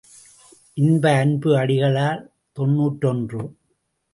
[0.77, 2.21] இன்ப அன்பு அடிகளார்
[2.57, 3.43] தொன்னூற்றொன்று.